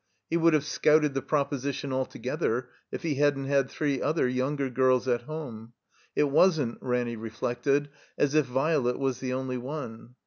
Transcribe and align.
He 0.31 0.37
would 0.37 0.55
have 0.55 0.65
scouted 0.65 1.13
the 1.13 1.21
proposition 1.21 1.93
altogether 1.93 2.71
if 2.91 3.03
he 3.03 3.13
hadn't 3.21 3.45
had 3.45 3.69
three 3.69 4.01
other 4.01 4.27
younger 4.27 4.67
girls 4.67 5.07
at 5.07 5.21
home. 5.29 5.73
It 6.15 6.23
wasn't, 6.31 6.79
Ranny 6.81 7.15
reflected, 7.15 7.89
as 8.17 8.33
if 8.33 8.47
Violet 8.47 8.97
was 8.97 9.19
the 9.19 9.33
only 9.33 9.59
one. 9.59 10.15